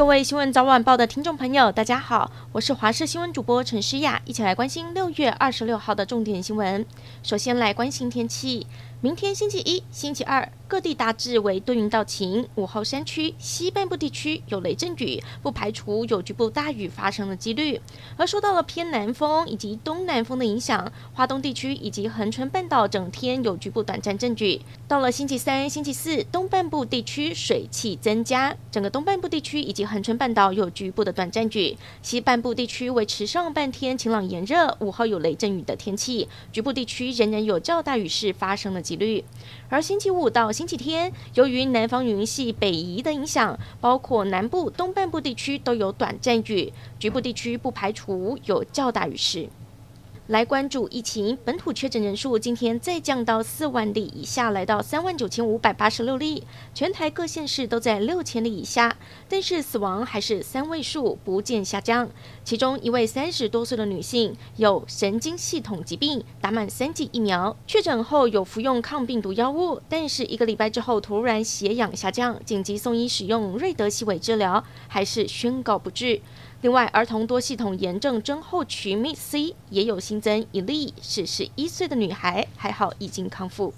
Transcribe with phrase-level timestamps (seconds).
[0.00, 6.86] 各位新闻早晚报的听众朋友，大家好，我是华视新闻主播陈诗雅，一起来关心六月二十六号的重点新闻。
[7.22, 8.66] 首先来关心天气。
[9.02, 12.46] 明天星期一、星期二，各地大致为多云到晴。
[12.56, 17.80] 午后山区、西半部地区有雷阵雨，不排除有局部大雨发生的几率。
[18.18, 24.60] 而受到了偏南风以及东南风的影响，华东地区以及恒春半岛整天有局部短暂阵雨。
[24.86, 31.74] 到了星期三、星期四，东半部地区水汽增加，整个东半部地区以及恒春半岛有局部的短暂雨。
[32.02, 39.24] 西半部地区维持上半天晴朗炎热，午后有雷阵雨的天气，局部地区仍然有较大雨势发生的几率，
[39.68, 49.48] 而星期五到星期天，由于南方云系北移的影响，包括南部、东半部地区都有短暂雨，局部地区不排除有较大雨势。
[50.30, 58.96] 来关注疫情，本土确诊人数今天再降到四万例以下，来到三万九千五百八十六例，全台各县市都在六千例以下，
[59.28, 62.08] 但是死亡还是三位数，不见下降。
[62.44, 76.20] 其中一位三十多岁的女性有神经系统疾病，打满三剂疫苗，确诊后有服用抗病毒药物，但是一个礼拜之后突然血氧下降，紧急送医使用瑞德西韦治疗，还是宣告不治。
[76.62, 83.72] 另外，儿童多系统炎症症候群 （MIS-C） 也有新增一例，是十一岁的女孩，还好已经康复。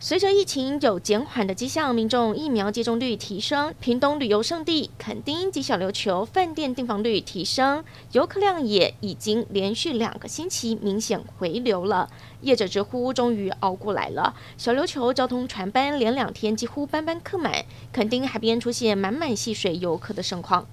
[0.00, 12.10] 随着疫情有减缓的迹象，民众疫苗接种率提升，屏东旅游胜地垦丁及小琉球饭店订房率提升，游客量也已经连续两个星期明显回流了。
[12.40, 14.34] 业者直呼终于熬过来了。
[14.58, 20.66] 小琉球交通船班连两天几乎班班客满，垦丁海边出现满满戏水游客的盛况。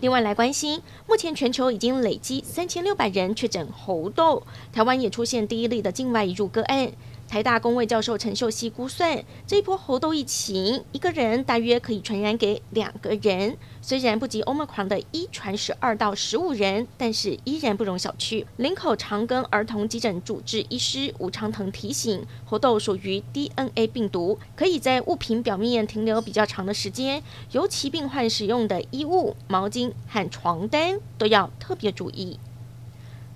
[0.00, 6.92] 另外来关心，目前全球已经累积三千六百人确诊猴痘，台湾也出现第一例的境外入个案。
[7.28, 13.58] 台大公卫教授陈秀熙估算，这一波猴痘疫情，一个人大约可以传染给两个人。
[13.82, 18.46] 虽然不及 Omicron 的一传十二到十五人，但是依然不容小觑。
[18.56, 27.22] 林口长庚儿童急诊主治医师吴昌腾提醒，猴痘属于 DNA 病毒，可以在物品表面停留比较长的时间，
[27.52, 32.38] 尤其病患使用的衣物、毛巾和床单都要特别注意。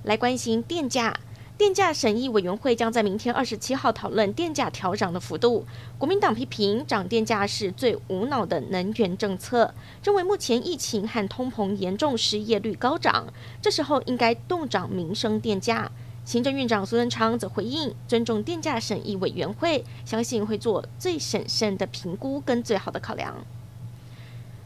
[0.02, 1.20] 来关心电价。
[1.62, 5.64] 电价审议委员会将在明天二十七号讨论电价调涨的幅度。
[5.96, 15.88] 国民党批评涨电价是最无脑的能源政策，认为目前疫情和通膨严重，失业率高涨，这时候应该冻涨民生电价。
[16.24, 23.36] 行政院长苏贞昌则回应，尊重电价审议委员会，相信会做最审慎的评估跟最好的考量。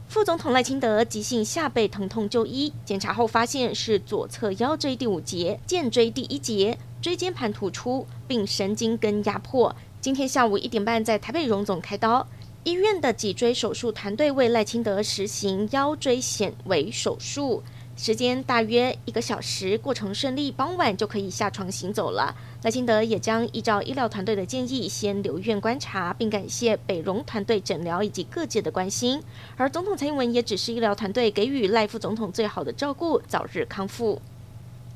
[0.08, 9.74] 副总统赖清德急性下背疼痛就医，检查后发现是左侧腰椎第五节、荐椎第一节，椎间盘突出，并神经根压迫。
[10.00, 12.26] 今天下午一点半在台北荣总开刀，
[12.64, 17.62] 医院的脊椎手术团队为赖清德实行腰椎显微手术。
[17.96, 22.36] 时间大约一个小时，过程顺利，傍晚就可以下床行走了。
[22.62, 29.22] 赖清德也将依照医疗团队的建议，先留院观察，并感谢北荣团队诊疗以及各界的关心。
[29.56, 34.20] 而总统蔡英文也指示医疗团队给予赖副总统最好的照顾，早日康复。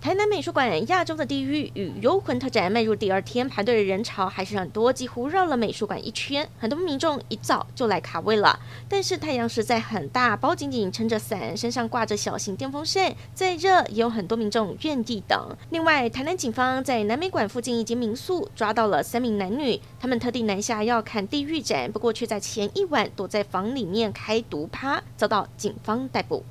[0.00, 6.48] 台南美术馆《亚洲的地狱与幽魂》特展迈入第二天，排队的人潮还是很多，几乎绕了美术馆一圈。
[6.58, 15.54] 很多民众一早就来卡位了，但是太阳实在很大，包紧紧撑着伞，身上挂着小型电风扇，再热也有很多民众愿意等。
[15.68, 26.42] 另外，台南警方在南美馆附近一间民宿抓到了三名男女，他们特地南下要看地狱展，不过却在前一晚躲在房里面开毒趴，遭到警方逮捕。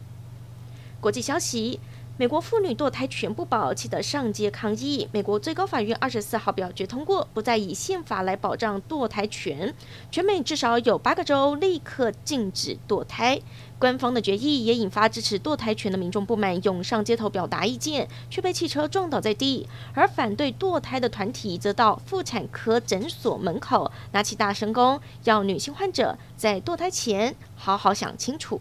[1.01, 1.79] 国际消息。
[2.19, 5.07] 美国妇女堕胎权不保，气得上街抗议。
[5.13, 9.74] 美国最高法院二十四号表决通过，不再以宪法来保障堕胎权。
[10.12, 13.40] 全美至少有八个州立刻禁止堕胎。
[13.79, 19.66] 官方的决议也引发支持堕胎权的民众不满，涌上街头表达意见，却被汽车撞倒在地。
[19.94, 28.59] 而反对堕胎的团体则到妇产科诊所门口拿起大声公，要女性患者在堕胎前好好想清楚。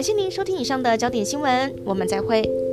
[0.00, 2.69] 感谢您收听以上的焦点新闻，我们再会。